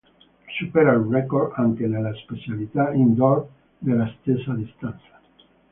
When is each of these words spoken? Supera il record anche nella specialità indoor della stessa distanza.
Supera 0.57 0.93
il 0.93 1.03
record 1.11 1.51
anche 1.57 1.85
nella 1.85 2.11
specialità 2.15 2.91
indoor 2.91 3.47
della 3.77 4.11
stessa 4.19 4.51
distanza. 4.55 5.21